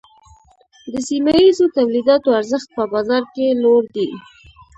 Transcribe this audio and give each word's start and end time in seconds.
د 0.91 0.93
سیمه 1.09 1.33
ییزو 1.43 1.65
تولیداتو 1.77 2.29
ارزښت 2.39 2.67
په 2.77 2.83
بازار 2.93 3.23
کې 3.33 3.45
لوړ 3.63 3.81
دی۔ 3.95 4.09